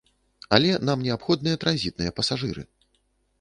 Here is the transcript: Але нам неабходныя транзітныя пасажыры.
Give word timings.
Але 0.57 0.69
нам 0.89 1.03
неабходныя 1.07 1.59
транзітныя 1.65 2.15
пасажыры. 2.21 2.65